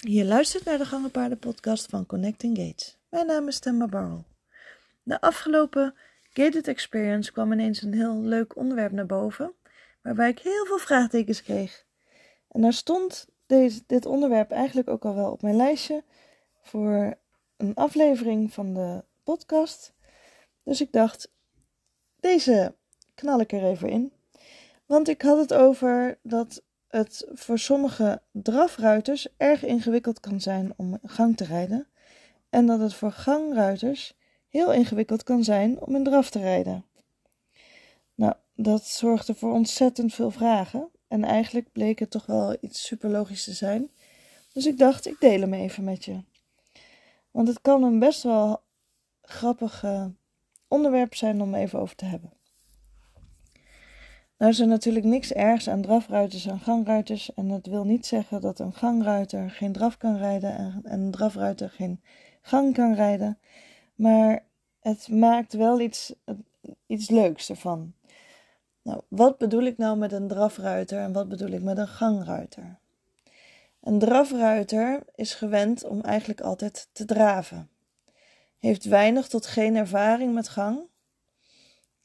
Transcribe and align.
Je 0.00 0.24
luistert 0.24 0.64
naar 0.64 0.78
de 0.78 0.84
Gangenpaarden 0.84 1.38
podcast 1.38 1.86
van 1.86 2.06
Connecting 2.06 2.58
Gates. 2.58 2.96
Mijn 3.08 3.26
naam 3.26 3.48
is 3.48 3.58
Temma 3.58 3.86
Barrel. 3.86 4.24
De 5.02 5.20
afgelopen 5.20 5.94
Gated 6.32 6.68
Experience 6.68 7.32
kwam 7.32 7.52
ineens 7.52 7.82
een 7.82 7.94
heel 7.94 8.20
leuk 8.20 8.56
onderwerp 8.56 8.92
naar 8.92 9.06
boven, 9.06 9.52
waarbij 10.02 10.28
ik 10.28 10.38
heel 10.38 10.64
veel 10.66 10.78
vraagtekens 10.78 11.42
kreeg. 11.42 11.84
En 12.48 12.60
daar 12.60 12.72
stond 12.72 13.28
deze, 13.46 13.82
dit 13.86 14.06
onderwerp 14.06 14.50
eigenlijk 14.50 14.88
ook 14.88 15.04
al 15.04 15.14
wel 15.14 15.30
op 15.30 15.42
mijn 15.42 15.56
lijstje 15.56 16.04
voor 16.62 17.16
een 17.56 17.74
aflevering 17.74 18.52
van 18.52 18.74
de 18.74 19.04
podcast. 19.22 19.92
Dus 20.62 20.80
ik 20.80 20.92
dacht, 20.92 21.32
deze 22.20 22.74
knal 23.14 23.40
ik 23.40 23.52
er 23.52 23.64
even 23.64 23.88
in. 23.88 24.12
Want 24.86 25.08
ik 25.08 25.22
had 25.22 25.38
het 25.38 25.54
over 25.54 26.18
dat 26.22 26.62
het 26.96 27.26
voor 27.34 27.58
sommige 27.58 28.22
drafruiters 28.30 29.28
erg 29.36 29.64
ingewikkeld 29.64 30.20
kan 30.20 30.40
zijn 30.40 30.72
om 30.76 30.98
gang 31.04 31.36
te 31.36 31.44
rijden. 31.44 31.86
En 32.50 32.66
dat 32.66 32.80
het 32.80 32.94
voor 32.94 33.12
gangruiters 33.12 34.14
heel 34.48 34.72
ingewikkeld 34.72 35.22
kan 35.22 35.44
zijn 35.44 35.80
om 35.80 35.96
in 35.96 36.04
draf 36.04 36.30
te 36.30 36.38
rijden. 36.38 36.84
Nou, 38.14 38.34
dat 38.54 38.86
zorgde 38.86 39.34
voor 39.34 39.52
ontzettend 39.52 40.14
veel 40.14 40.30
vragen. 40.30 40.88
En 41.08 41.24
eigenlijk 41.24 41.72
bleek 41.72 41.98
het 41.98 42.10
toch 42.10 42.26
wel 42.26 42.56
iets 42.60 42.86
super 42.86 43.10
logisch 43.10 43.44
te 43.44 43.52
zijn. 43.52 43.90
Dus 44.52 44.66
ik 44.66 44.78
dacht, 44.78 45.06
ik 45.06 45.20
deel 45.20 45.40
hem 45.40 45.54
even 45.54 45.84
met 45.84 46.04
je. 46.04 46.22
Want 47.30 47.48
het 47.48 47.60
kan 47.60 47.82
een 47.82 47.98
best 47.98 48.22
wel 48.22 48.62
grappig 49.22 49.84
onderwerp 50.68 51.14
zijn 51.14 51.42
om 51.42 51.54
even 51.54 51.78
over 51.78 51.96
te 51.96 52.04
hebben. 52.04 52.35
Nou 54.38 54.50
is 54.50 54.58
natuurlijk 54.58 55.04
niks 55.04 55.32
ergs 55.32 55.68
aan 55.68 55.82
drafruiters 55.82 56.46
en 56.46 56.60
gangruiters. 56.60 57.34
En 57.34 57.48
dat 57.48 57.66
wil 57.66 57.84
niet 57.84 58.06
zeggen 58.06 58.40
dat 58.40 58.58
een 58.58 58.72
gangruiter 58.72 59.50
geen 59.50 59.72
draf 59.72 59.96
kan 59.96 60.16
rijden 60.16 60.56
en 60.56 60.80
een 60.84 61.10
drafruiter 61.10 61.70
geen 61.70 62.00
gang 62.42 62.74
kan 62.74 62.94
rijden. 62.94 63.38
Maar 63.94 64.44
het 64.80 65.08
maakt 65.08 65.52
wel 65.52 65.80
iets, 65.80 66.14
iets 66.86 67.10
leuks 67.10 67.50
ervan. 67.50 67.92
Nou, 68.82 69.00
wat 69.08 69.38
bedoel 69.38 69.62
ik 69.62 69.78
nou 69.78 69.98
met 69.98 70.12
een 70.12 70.28
drafruiter 70.28 70.98
en 70.98 71.12
wat 71.12 71.28
bedoel 71.28 71.50
ik 71.50 71.62
met 71.62 71.78
een 71.78 71.88
gangruiter? 71.88 72.78
Een 73.80 73.98
drafruiter 73.98 75.02
is 75.14 75.34
gewend 75.34 75.84
om 75.84 76.00
eigenlijk 76.00 76.40
altijd 76.40 76.88
te 76.92 77.04
draven. 77.04 77.68
Heeft 78.58 78.84
weinig 78.84 79.28
tot 79.28 79.46
geen 79.46 79.76
ervaring 79.76 80.34
met 80.34 80.48
gang. 80.48 80.80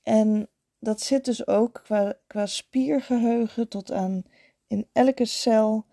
En 0.03 0.47
dat 0.81 1.01
zit 1.01 1.25
dus 1.25 1.47
ook 1.47 1.81
qua, 1.83 2.13
qua 2.27 2.45
spiergeheugen 2.45 3.67
tot 3.67 3.91
aan 3.91 4.23
in 4.67 4.87
elke 4.93 5.25
cel 5.25 5.85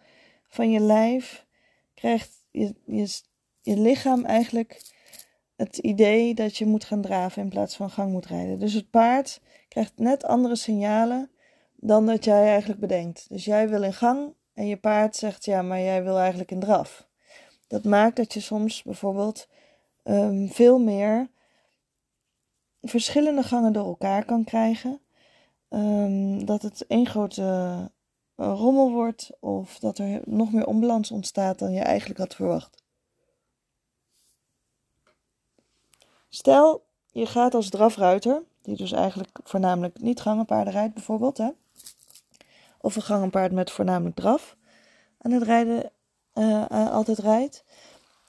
van 0.48 0.70
je 0.70 0.80
lijf 0.80 1.46
krijgt 1.94 2.30
je, 2.50 2.74
je, 3.62 3.76
lichaam 3.76 4.24
eigenlijk 4.24 4.80
het 5.56 5.78
idee 5.78 6.34
dat 6.34 6.56
je 6.56 6.66
moet 6.66 6.84
gaan 6.84 7.00
draven 7.00 7.42
in 7.42 7.48
plaats 7.48 7.76
van 7.76 7.90
gang 7.90 8.12
moet 8.12 8.26
rijden. 8.26 8.58
Dus 8.58 8.72
het 8.72 8.90
paard 8.90 9.40
krijgt 9.68 9.92
net 9.96 10.24
andere 10.24 10.56
signalen 10.56 11.30
dan 11.76 12.06
dat 12.06 12.24
jij 12.24 12.46
eigenlijk 12.46 12.80
bedenkt. 12.80 13.26
Dus 13.28 13.44
jij 13.44 13.68
wil 13.68 13.82
in 13.82 13.92
gang 13.92 14.34
en 14.54 14.66
je 14.66 14.76
paard 14.76 15.16
zegt 15.16 15.44
ja, 15.44 15.62
maar 15.62 15.80
jij 15.80 16.02
wil 16.02 16.18
eigenlijk 16.18 16.50
in 16.50 16.60
draf. 16.60 17.08
Dat 17.66 17.84
maakt 17.84 18.16
dat 18.16 18.32
je 18.32 18.40
soms 18.40 18.82
bijvoorbeeld 18.82 19.48
um, 20.04 20.48
veel 20.48 20.78
meer 20.78 21.28
verschillende 22.82 23.42
gangen 23.42 23.72
door 23.72 23.86
elkaar 23.86 24.24
kan 24.24 24.44
krijgen. 24.44 25.00
Um, 25.68 26.44
dat 26.44 26.62
het 26.62 26.86
één 26.86 27.06
grote 27.06 27.42
uh, 28.36 28.52
rommel 28.56 28.92
wordt 28.92 29.30
of 29.40 29.78
dat 29.78 29.98
er 29.98 30.20
nog 30.24 30.52
meer 30.52 30.66
onbalans 30.66 31.10
ontstaat 31.10 31.58
dan 31.58 31.72
je 31.72 31.80
eigenlijk 31.80 32.18
had 32.18 32.34
verwacht. 32.34 32.82
Stel, 36.28 36.84
je 37.10 37.26
gaat 37.26 37.54
als 37.54 37.68
drafruiter, 37.68 38.42
die 38.62 38.76
dus 38.76 38.92
eigenlijk 38.92 39.38
voornamelijk 39.44 40.00
niet 40.00 40.20
gangenpaarden 40.20 40.72
rijdt 40.72 40.94
bijvoorbeeld, 40.94 41.38
hè? 41.38 41.48
of 42.80 42.96
een 42.96 43.02
gangenpaard 43.02 43.52
met 43.52 43.70
voornamelijk 43.70 44.16
draf 44.16 44.56
aan 45.18 45.30
het 45.30 45.42
rijden 45.42 45.90
uh, 46.34 46.64
uh, 46.72 46.90
altijd 46.90 47.18
rijdt. 47.18 47.64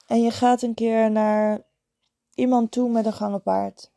En 0.06 0.22
je 0.22 0.30
gaat 0.30 0.62
een 0.62 0.74
keer 0.74 1.10
naar 1.10 1.62
iemand 2.34 2.70
toe 2.70 2.90
met 2.90 3.06
een 3.06 3.12
gangenpaard 3.12 3.90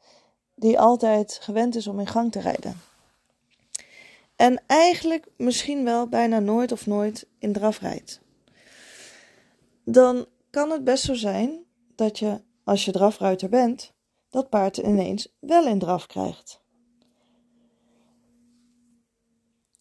die 0.55 0.79
altijd 0.79 1.37
gewend 1.41 1.75
is 1.75 1.87
om 1.87 1.99
in 1.99 2.07
gang 2.07 2.31
te 2.31 2.39
rijden. 2.39 2.81
En 4.35 4.63
eigenlijk 4.67 5.27
misschien 5.37 5.83
wel 5.83 6.07
bijna 6.07 6.39
nooit 6.39 6.71
of 6.71 6.85
nooit 6.85 7.27
in 7.39 7.53
draf 7.53 7.79
rijdt. 7.79 8.21
Dan 9.85 10.25
kan 10.49 10.69
het 10.69 10.83
best 10.83 11.03
zo 11.03 11.13
zijn 11.13 11.65
dat 11.95 12.19
je, 12.19 12.41
als 12.63 12.85
je 12.85 12.91
drafruiter 12.91 13.49
bent, 13.49 13.93
dat 14.29 14.49
paard 14.49 14.77
ineens 14.77 15.35
wel 15.39 15.65
in 15.67 15.79
draf 15.79 16.07
krijgt. 16.07 16.61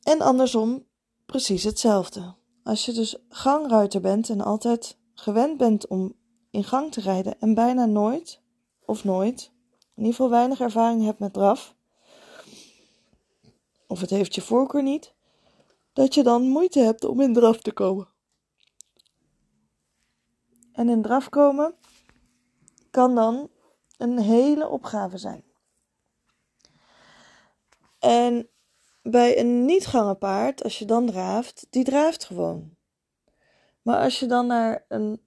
En 0.02 0.20
andersom 0.20 0.86
precies 1.26 1.62
hetzelfde. 1.62 2.34
Als 2.62 2.86
je 2.86 2.92
dus 2.92 3.16
gangruiter 3.28 4.00
bent 4.00 4.28
en 4.28 4.40
altijd 4.40 4.98
gewend 5.14 5.56
bent 5.56 5.86
om 5.86 6.14
in 6.50 6.64
gang 6.64 6.92
te 6.92 7.00
rijden 7.00 7.40
en 7.40 7.54
bijna 7.54 7.84
nooit 7.84 8.40
of 8.84 9.04
nooit 9.04 9.51
in 9.94 10.03
ieder 10.03 10.12
geval 10.12 10.30
weinig 10.30 10.60
ervaring 10.60 11.04
hebt 11.04 11.19
met 11.19 11.32
draf, 11.32 11.75
of 13.86 14.00
het 14.00 14.10
heeft 14.10 14.34
je 14.34 14.41
voorkeur 14.41 14.82
niet, 14.82 15.14
dat 15.92 16.14
je 16.14 16.22
dan 16.22 16.48
moeite 16.48 16.80
hebt 16.80 17.04
om 17.04 17.20
in 17.20 17.32
draf 17.32 17.60
te 17.60 17.72
komen. 17.72 18.08
En 20.72 20.88
in 20.88 21.02
draf 21.02 21.28
komen 21.28 21.75
kan 22.91 23.14
dan 23.14 23.50
een 23.97 24.19
hele 24.19 24.69
opgave 24.69 25.19
zijn. 25.19 25.44
En 27.98 28.48
bij 29.02 29.38
een 29.38 29.64
niet 29.64 29.91
paard, 30.19 30.62
als 30.62 30.78
je 30.78 30.84
dan 30.84 31.06
draaft, 31.06 31.66
die 31.70 31.84
draaft 31.84 32.25
gewoon. 32.25 32.76
Maar 33.82 34.02
als 34.02 34.20
je 34.20 34.26
dan 34.26 34.47
naar 34.47 34.84
een 34.88 35.26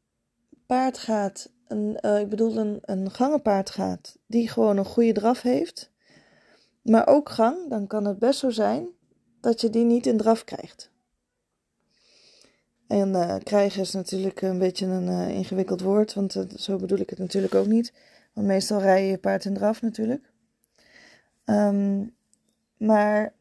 paard 0.65 0.97
gaat 0.97 1.53
een, 1.67 1.97
uh, 2.01 2.19
ik 2.19 2.29
bedoel 2.29 2.57
een, 2.57 2.79
een 2.81 3.11
gangenpaard 3.11 3.69
gaat 3.69 4.17
die 4.27 4.49
gewoon 4.49 4.77
een 4.77 4.85
goede 4.85 5.13
draf 5.13 5.41
heeft, 5.41 5.91
maar 6.81 7.07
ook 7.07 7.29
gang, 7.29 7.69
dan 7.69 7.87
kan 7.87 8.05
het 8.05 8.19
best 8.19 8.39
zo 8.39 8.49
zijn 8.49 8.87
dat 9.41 9.61
je 9.61 9.69
die 9.69 9.85
niet 9.85 10.05
in 10.05 10.17
draf 10.17 10.43
krijgt. 10.43 10.93
En 12.87 13.09
uh, 13.09 13.35
krijgen 13.43 13.81
is 13.81 13.93
natuurlijk 13.93 14.41
een 14.41 14.59
beetje 14.59 14.85
een 14.85 15.07
uh, 15.07 15.29
ingewikkeld 15.29 15.81
woord, 15.81 16.13
want 16.13 16.45
zo 16.55 16.77
bedoel 16.77 16.99
ik 16.99 17.09
het 17.09 17.19
natuurlijk 17.19 17.55
ook 17.55 17.67
niet. 17.67 17.93
Want 18.33 18.47
meestal 18.47 18.79
rij 18.79 19.07
je 19.07 19.17
paard 19.17 19.45
in 19.45 19.53
draf 19.53 19.81
natuurlijk. 19.81 20.31
Um, 21.45 22.15
maar 22.77 23.33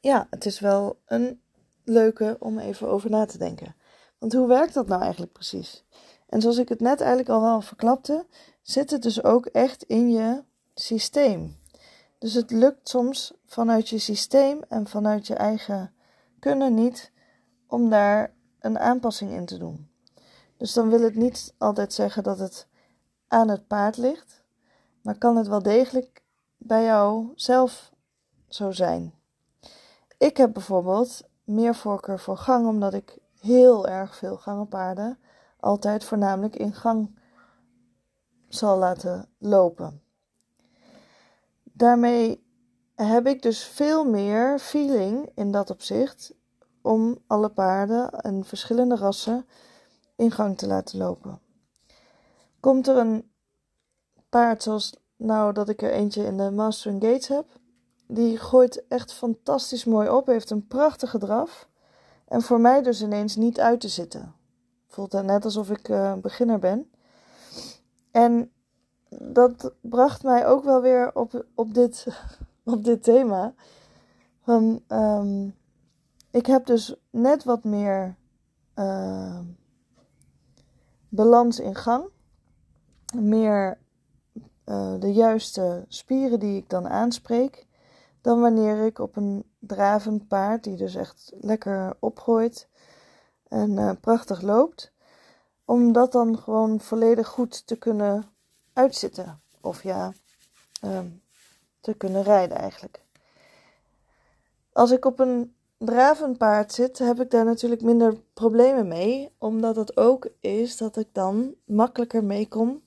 ja, 0.00 0.26
het 0.30 0.46
is 0.46 0.60
wel 0.60 0.98
een 1.06 1.40
leuke 1.84 2.36
om 2.38 2.58
even 2.58 2.88
over 2.88 3.10
na 3.10 3.24
te 3.24 3.38
denken. 3.38 3.74
Want 4.18 4.32
hoe 4.32 4.48
werkt 4.48 4.74
dat 4.74 4.86
nou 4.86 5.02
eigenlijk 5.02 5.32
precies? 5.32 5.84
En 6.28 6.40
zoals 6.40 6.58
ik 6.58 6.68
het 6.68 6.80
net 6.80 7.00
eigenlijk 7.00 7.30
al 7.30 7.40
wel 7.40 7.60
verklapte, 7.60 8.26
zit 8.62 8.90
het 8.90 9.02
dus 9.02 9.22
ook 9.24 9.46
echt 9.46 9.82
in 9.82 10.10
je 10.10 10.42
systeem. 10.74 11.56
Dus 12.18 12.34
het 12.34 12.50
lukt 12.50 12.88
soms 12.88 13.34
vanuit 13.46 13.88
je 13.88 13.98
systeem 13.98 14.62
en 14.68 14.86
vanuit 14.86 15.26
je 15.26 15.34
eigen 15.34 15.92
kunnen 16.38 16.74
niet 16.74 17.12
om 17.66 17.90
daar 17.90 18.34
een 18.60 18.78
aanpassing 18.78 19.30
in 19.30 19.46
te 19.46 19.58
doen. 19.58 19.88
Dus 20.56 20.72
dan 20.72 20.88
wil 20.88 21.00
het 21.00 21.14
niet 21.14 21.54
altijd 21.58 21.92
zeggen 21.92 22.22
dat 22.22 22.38
het 22.38 22.66
aan 23.28 23.48
het 23.48 23.66
paard 23.66 23.96
ligt, 23.96 24.42
maar 25.02 25.18
kan 25.18 25.36
het 25.36 25.48
wel 25.48 25.62
degelijk 25.62 26.22
bij 26.56 26.84
jou 26.84 27.32
zelf 27.34 27.92
zo 28.48 28.70
zijn. 28.70 29.14
Ik 30.18 30.36
heb 30.36 30.52
bijvoorbeeld 30.52 31.22
meer 31.44 31.74
voorkeur 31.74 32.18
voor 32.18 32.36
gang 32.36 32.66
omdat 32.66 32.94
ik 32.94 33.18
heel 33.40 33.88
erg 33.88 34.16
veel 34.16 34.36
gangenpaarden 34.36 35.18
altijd 35.60 36.04
voornamelijk 36.04 36.56
in 36.56 36.74
gang 36.74 37.18
zal 38.48 38.78
laten 38.78 39.28
lopen. 39.38 40.02
Daarmee 41.62 42.46
heb 42.94 43.26
ik 43.26 43.42
dus 43.42 43.64
veel 43.64 44.04
meer 44.04 44.58
feeling 44.58 45.30
in 45.34 45.52
dat 45.52 45.70
opzicht 45.70 46.34
om 46.82 47.18
alle 47.26 47.48
paarden 47.48 48.10
en 48.10 48.44
verschillende 48.44 48.96
rassen 48.96 49.46
in 50.16 50.30
gang 50.30 50.58
te 50.58 50.66
laten 50.66 50.98
lopen. 50.98 51.40
Komt 52.60 52.86
er 52.86 52.96
een 52.96 53.30
paard 54.28 54.62
zoals 54.62 54.94
nou 55.16 55.52
dat 55.52 55.68
ik 55.68 55.82
er 55.82 55.92
eentje 55.92 56.24
in 56.24 56.36
de 56.36 56.50
Master 56.50 56.92
Gates 56.92 57.28
heb, 57.28 57.46
die 58.06 58.38
gooit 58.38 58.86
echt 58.88 59.12
fantastisch 59.12 59.84
mooi 59.84 60.08
op, 60.08 60.26
heeft 60.26 60.50
een 60.50 60.66
prachtige 60.66 61.18
draf 61.18 61.68
en 62.26 62.42
voor 62.42 62.60
mij 62.60 62.82
dus 62.82 63.02
ineens 63.02 63.36
niet 63.36 63.60
uit 63.60 63.80
te 63.80 63.88
zitten 63.88 64.37
net 65.06 65.44
alsof 65.44 65.70
ik 65.70 65.88
uh, 65.88 66.14
beginner 66.14 66.58
ben. 66.58 66.90
En 68.10 68.50
dat 69.08 69.74
bracht 69.80 70.22
mij 70.22 70.46
ook 70.46 70.64
wel 70.64 70.82
weer 70.82 71.14
op, 71.14 71.44
op, 71.54 71.74
dit, 71.74 72.06
op 72.64 72.84
dit 72.84 73.02
thema. 73.02 73.54
Van, 74.42 74.82
um, 74.88 75.54
ik 76.30 76.46
heb 76.46 76.66
dus 76.66 76.94
net 77.10 77.44
wat 77.44 77.64
meer 77.64 78.16
uh, 78.74 79.38
balans 81.08 81.60
in 81.60 81.74
gang. 81.74 82.08
Meer 83.14 83.78
uh, 84.66 84.94
de 84.98 85.12
juiste 85.12 85.84
spieren 85.88 86.40
die 86.40 86.56
ik 86.56 86.68
dan 86.68 86.88
aanspreek. 86.88 87.66
Dan 88.20 88.40
wanneer 88.40 88.86
ik 88.86 88.98
op 88.98 89.16
een 89.16 89.44
dravend 89.58 90.28
paard, 90.28 90.64
die 90.64 90.76
dus 90.76 90.94
echt 90.94 91.32
lekker 91.40 91.96
opgooit 91.98 92.68
en 93.48 93.70
uh, 93.70 93.90
prachtig 94.00 94.40
loopt, 94.40 94.92
om 95.64 95.92
dat 95.92 96.12
dan 96.12 96.38
gewoon 96.38 96.80
volledig 96.80 97.26
goed 97.26 97.66
te 97.66 97.76
kunnen 97.76 98.24
uitzitten. 98.72 99.40
Of 99.60 99.82
ja, 99.82 100.12
um, 100.84 101.22
te 101.80 101.94
kunnen 101.94 102.22
rijden 102.22 102.56
eigenlijk. 102.56 103.02
Als 104.72 104.90
ik 104.90 105.04
op 105.04 105.18
een 105.18 105.54
dravend 105.78 106.38
paard 106.38 106.72
zit, 106.72 106.98
heb 106.98 107.20
ik 107.20 107.30
daar 107.30 107.44
natuurlijk 107.44 107.82
minder 107.82 108.20
problemen 108.34 108.88
mee, 108.88 109.34
omdat 109.38 109.76
het 109.76 109.96
ook 109.96 110.28
is 110.40 110.76
dat 110.76 110.96
ik 110.96 111.08
dan 111.12 111.54
makkelijker 111.64 112.24
meekom 112.24 112.82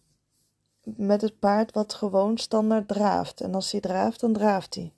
met 0.84 1.22
het 1.22 1.40
paard 1.40 1.74
wat 1.74 1.94
gewoon 1.94 2.38
standaard 2.38 2.88
draaft. 2.88 3.42
En 3.42 3.56
als 3.56 3.72
hij 3.72 3.82
draaft, 3.82 4.20
dan 4.20 4.34
draaft 4.34 4.76
hij. 4.76 4.94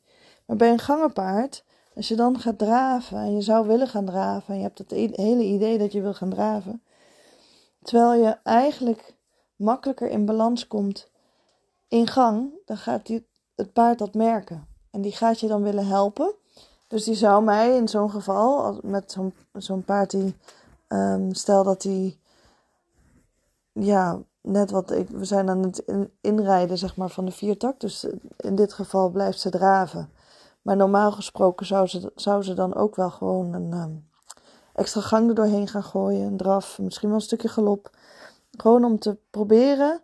Maar 0.46 0.58
bij 0.58 0.72
een 0.72 0.80
gangenpaard, 0.80 1.64
als 1.96 2.08
je 2.08 2.16
dan 2.16 2.40
gaat 2.40 2.58
draven 2.58 3.18
en 3.18 3.34
je 3.34 3.42
zou 3.42 3.68
willen 3.68 3.88
gaan 3.88 4.06
draven 4.06 4.54
en 4.54 4.60
je 4.60 4.66
hebt 4.66 4.78
het 4.78 4.92
hele 4.92 5.44
idee 5.44 5.78
dat 5.78 5.92
je 5.92 6.02
wil 6.02 6.14
gaan 6.14 6.30
draven, 6.30 6.84
terwijl 7.82 8.24
je 8.24 8.38
eigenlijk 8.44 9.14
makkelijker 9.56 10.10
in 10.10 10.26
balans 10.26 10.68
komt 10.68 11.12
in 11.88 12.08
gang, 12.08 12.50
dan 12.66 12.78
gaat 12.78 13.06
die, 13.06 13.28
het 13.56 13.74
paard 13.74 14.00
dat 14.00 14.14
merken. 14.14 14.68
En 14.92 15.02
die 15.02 15.12
gaat 15.12 15.40
je 15.40 15.48
dan 15.48 15.64
willen 15.64 15.88
helpen. 15.88 16.34
Dus 16.88 17.04
die 17.04 17.16
zou 17.16 17.44
mij 17.44 17.76
in 17.76 17.88
zo'n 17.88 18.12
geval, 18.12 18.80
met 18.84 19.12
zo'n 19.12 19.34
zo'n 19.54 19.84
paard 19.84 20.12
die, 20.12 20.36
um, 20.88 21.34
stel 21.34 21.64
dat 21.64 21.82
die, 21.82 22.20
ja, 23.72 24.20
net 24.42 24.72
wat 24.72 24.92
ik, 24.92 25.10
we 25.10 25.26
zijn 25.26 25.50
aan 25.50 25.64
het 25.64 25.84
inrijden 26.22 26.78
zeg 26.78 26.96
maar 26.96 27.10
van 27.10 27.26
de 27.26 27.32
viertak. 27.32 27.80
Dus 27.80 28.08
in 28.38 28.56
dit 28.56 28.74
geval 28.74 29.10
blijft 29.10 29.40
ze 29.40 29.50
draven. 29.50 30.10
Maar 30.64 30.76
normaal 30.76 31.12
gesproken 31.12 31.66
zou 31.66 31.88
ze, 31.88 32.12
zou 32.16 32.44
ze 32.44 32.54
dan 32.54 32.76
ook 32.76 32.96
wel 32.96 33.10
gewoon 33.10 33.54
een 33.54 33.74
um, 33.74 34.08
extra 34.74 35.02
gang 35.02 35.30
er 35.30 35.36
doorheen 35.36 35.68
gaan 35.68 35.84
gooien. 35.84 36.26
Een 36.26 36.38
draf, 36.38 36.80
misschien 36.80 37.08
wel 37.08 37.18
een 37.18 37.24
stukje 37.24 37.48
galop. 37.48 37.90
Gewoon 38.58 38.86
om 38.86 39.00
te 39.00 39.18
proberen 39.30 40.02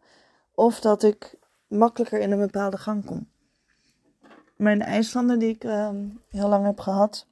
of 0.54 0.80
dat 0.80 1.04
ik 1.04 1.38
makkelijker 1.68 2.20
in 2.20 2.32
een 2.32 2.40
bepaalde 2.40 2.78
gang 2.78 3.06
kom. 3.06 3.28
Mijn 4.56 4.82
IJslander 4.82 5.40
die 5.40 5.50
ik 5.50 5.64
ehm, 5.64 6.08
heel 6.30 6.48
lang 6.48 6.66
heb 6.66 6.80
gehad, 6.80 7.26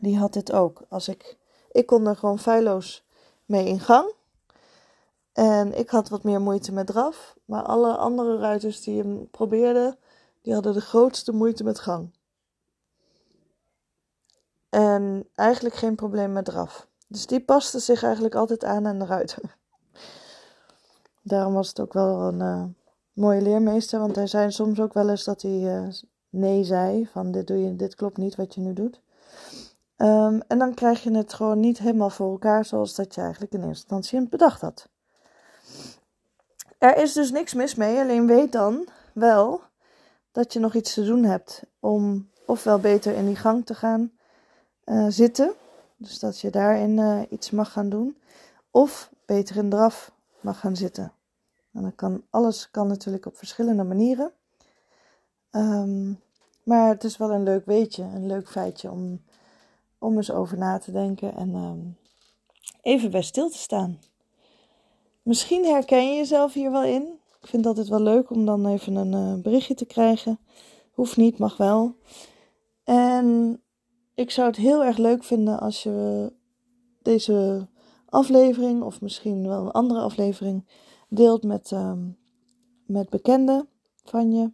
die 0.00 0.18
had 0.18 0.32
dit 0.32 0.52
ook. 0.52 0.82
Als 0.88 1.08
ik, 1.08 1.38
ik 1.70 1.86
kon 1.86 2.06
er 2.06 2.16
gewoon 2.16 2.38
feilloos 2.38 3.04
mee 3.44 3.66
in 3.66 3.80
gang. 3.80 4.12
En 5.32 5.78
ik 5.78 5.90
had 5.90 6.08
wat 6.08 6.22
meer 6.22 6.40
moeite 6.40 6.72
met 6.72 6.86
draf. 6.86 7.36
Maar 7.44 7.62
alle 7.62 7.96
andere 7.96 8.38
ruiters 8.38 8.80
die 8.80 9.02
hem 9.02 9.30
probeerden, 9.30 9.98
die 10.42 10.54
hadden 10.54 10.72
de 10.72 10.80
grootste 10.80 11.32
moeite 11.32 11.64
met 11.64 11.78
gang. 11.78 12.13
En 14.74 15.28
eigenlijk 15.34 15.74
geen 15.74 15.94
probleem 15.94 16.32
met 16.32 16.44
draf. 16.44 16.88
Dus 17.06 17.26
die 17.26 17.40
paste 17.40 17.78
zich 17.78 18.02
eigenlijk 18.02 18.34
altijd 18.34 18.64
aan 18.64 18.98
de 18.98 19.06
ruiter. 19.06 19.56
Daarom 21.22 21.54
was 21.54 21.68
het 21.68 21.80
ook 21.80 21.92
wel 21.92 22.20
een 22.20 22.40
uh, 22.40 22.64
mooie 23.12 23.40
leermeester. 23.42 24.00
Want 24.00 24.16
hij 24.16 24.26
zei 24.26 24.50
soms 24.50 24.80
ook 24.80 24.92
wel 24.92 25.08
eens 25.08 25.24
dat 25.24 25.42
hij 25.42 25.60
uh, 25.60 25.88
nee 26.30 26.64
zei. 26.64 27.06
Van 27.06 27.32
dit, 27.32 27.46
doe 27.46 27.58
je, 27.58 27.76
dit 27.76 27.94
klopt 27.94 28.16
niet 28.16 28.34
wat 28.34 28.54
je 28.54 28.60
nu 28.60 28.72
doet. 28.72 29.00
Um, 29.96 30.42
en 30.46 30.58
dan 30.58 30.74
krijg 30.74 31.02
je 31.02 31.16
het 31.16 31.34
gewoon 31.34 31.60
niet 31.60 31.78
helemaal 31.78 32.10
voor 32.10 32.30
elkaar 32.30 32.64
zoals 32.64 32.94
dat 32.94 33.14
je 33.14 33.20
eigenlijk 33.20 33.52
in 33.52 33.58
eerste 33.58 33.94
instantie 33.94 34.28
bedacht 34.28 34.60
had. 34.60 34.88
Er 36.78 36.96
is 36.96 37.12
dus 37.12 37.30
niks 37.30 37.54
mis 37.54 37.74
mee, 37.74 37.98
alleen 37.98 38.26
weet 38.26 38.52
dan 38.52 38.88
wel 39.12 39.60
dat 40.32 40.52
je 40.52 40.58
nog 40.58 40.74
iets 40.74 40.94
te 40.94 41.04
doen 41.04 41.24
hebt 41.24 41.62
om 41.80 42.30
ofwel 42.46 42.78
beter 42.78 43.14
in 43.14 43.26
die 43.26 43.36
gang 43.36 43.66
te 43.66 43.74
gaan 43.74 44.12
uh, 44.86 45.06
zitten, 45.08 45.54
dus 45.96 46.18
dat 46.18 46.40
je 46.40 46.50
daarin 46.50 46.98
uh, 46.98 47.22
iets 47.28 47.50
mag 47.50 47.72
gaan 47.72 47.88
doen, 47.88 48.16
of 48.70 49.10
beter 49.26 49.56
in 49.56 49.70
draf 49.70 50.12
mag 50.40 50.60
gaan 50.60 50.76
zitten. 50.76 51.12
En 51.72 51.82
dan 51.82 51.94
kan 51.94 52.22
alles 52.30 52.70
kan 52.70 52.86
natuurlijk 52.86 53.26
op 53.26 53.36
verschillende 53.36 53.84
manieren. 53.84 54.32
Um, 55.50 56.20
maar 56.62 56.88
het 56.88 57.04
is 57.04 57.16
wel 57.16 57.30
een 57.30 57.42
leuk 57.42 57.66
weetje, 57.66 58.02
een 58.02 58.26
leuk 58.26 58.50
feitje 58.50 58.90
om, 58.90 59.22
om 59.98 60.16
eens 60.16 60.30
over 60.30 60.58
na 60.58 60.78
te 60.78 60.92
denken 60.92 61.34
en 61.34 61.54
um, 61.54 61.96
even 62.82 63.10
bij 63.10 63.22
stil 63.22 63.50
te 63.50 63.58
staan. 63.58 63.98
Misschien 65.22 65.64
herken 65.64 66.08
je 66.08 66.16
jezelf 66.16 66.52
hier 66.52 66.70
wel 66.70 66.84
in. 66.84 67.02
Ik 67.40 67.50
vind 67.50 67.64
het 67.64 67.66
altijd 67.66 67.88
wel 67.88 68.00
leuk 68.00 68.30
om 68.30 68.46
dan 68.46 68.66
even 68.66 68.96
een 68.96 69.12
uh, 69.12 69.42
berichtje 69.42 69.74
te 69.74 69.84
krijgen. 69.84 70.38
Hoeft 70.92 71.16
niet, 71.16 71.38
mag 71.38 71.56
wel. 71.56 71.96
En 72.84 73.60
ik 74.14 74.30
zou 74.30 74.46
het 74.46 74.56
heel 74.56 74.84
erg 74.84 74.96
leuk 74.96 75.24
vinden 75.24 75.60
als 75.60 75.82
je 75.82 76.32
deze 77.02 77.68
aflevering, 78.08 78.82
of 78.82 79.00
misschien 79.00 79.48
wel 79.48 79.64
een 79.64 79.70
andere 79.70 80.00
aflevering, 80.00 80.66
deelt 81.08 81.42
met, 81.42 81.70
uh, 81.70 81.92
met 82.86 83.08
bekenden 83.08 83.68
van 84.04 84.32
je. 84.32 84.52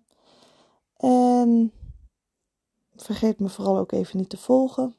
En 0.97 1.73
vergeet 2.97 3.41
me 3.41 3.49
vooral 3.49 3.79
ook 3.79 3.93
even 3.93 4.19
niet 4.19 4.29
te 4.29 4.37
volgen. 4.37 4.95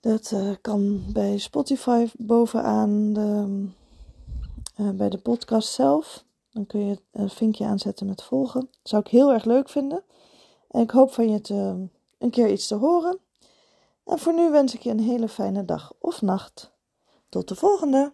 Dat 0.00 0.30
uh, 0.34 0.50
kan 0.60 1.02
bij 1.12 1.38
Spotify 1.38 2.06
bovenaan 2.18 3.12
de, 3.12 3.66
uh, 4.80 4.90
bij 4.90 5.08
de 5.08 5.18
podcast 5.18 5.72
zelf. 5.72 6.24
Dan 6.50 6.66
kun 6.66 6.86
je 6.86 7.00
een 7.12 7.30
vinkje 7.30 7.66
aanzetten 7.66 8.06
met 8.06 8.22
volgen. 8.22 8.60
Dat 8.60 8.70
zou 8.82 9.02
ik 9.02 9.10
heel 9.10 9.32
erg 9.32 9.44
leuk 9.44 9.68
vinden. 9.68 10.02
En 10.68 10.80
ik 10.80 10.90
hoop 10.90 11.12
van 11.12 11.30
je 11.30 11.40
te, 11.40 11.88
een 12.20 12.30
keer 12.30 12.50
iets 12.50 12.66
te 12.66 12.74
horen. 12.74 13.18
En 14.04 14.18
voor 14.18 14.34
nu 14.34 14.50
wens 14.50 14.74
ik 14.74 14.80
je 14.80 14.90
een 14.90 15.00
hele 15.00 15.28
fijne 15.28 15.64
dag 15.64 15.92
of 15.98 16.22
nacht. 16.22 16.72
Tot 17.28 17.48
de 17.48 17.54
volgende! 17.54 18.12